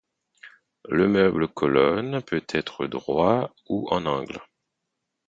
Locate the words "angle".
4.07-4.39